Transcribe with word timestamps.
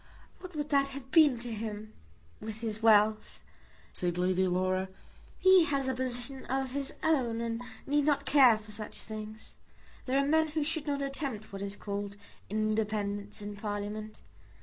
"What 0.39 0.55
would 0.55 0.69
that 0.69 0.87
have 0.97 1.11
been 1.11 1.37
to 1.37 1.51
him, 1.53 1.93
with 2.39 2.61
his 2.61 2.81
wealth?" 2.81 3.43
said 3.93 4.17
Lady 4.17 4.47
Laura. 4.47 4.89
"He 5.37 5.65
has 5.65 5.87
a 5.87 5.93
position 5.93 6.43
of 6.47 6.71
his 6.71 6.95
own 7.03 7.39
and 7.39 7.61
need 7.85 8.05
not 8.05 8.25
care 8.25 8.57
for 8.57 8.71
such 8.71 8.99
things. 9.03 9.57
There 10.05 10.17
are 10.17 10.25
men 10.25 10.47
who 10.47 10.63
should 10.63 10.87
not 10.87 11.03
attempt 11.03 11.53
what 11.53 11.61
is 11.61 11.75
called 11.75 12.15
independence 12.49 13.43
in 13.43 13.55
Parliament. 13.55 14.21